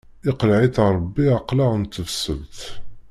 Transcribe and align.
Iqleɛ-itt 0.29 0.83
Ṛebbi 0.95 1.25
aqlaɛ 1.37 1.71
n 1.77 1.83
tebṣelt. 1.85 2.59